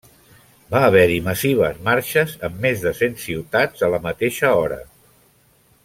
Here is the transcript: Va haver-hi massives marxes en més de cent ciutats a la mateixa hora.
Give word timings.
Va 0.75 0.79
haver-hi 0.85 1.17
massives 1.27 1.83
marxes 1.89 2.33
en 2.49 2.57
més 2.65 2.81
de 2.87 2.95
cent 3.01 3.21
ciutats 3.27 3.87
a 3.89 3.91
la 3.97 4.01
mateixa 4.07 4.55
hora. 4.65 4.81